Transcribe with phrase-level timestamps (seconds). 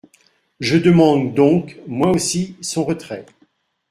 [0.59, 3.27] Je demande donc, moi aussi, son retrait.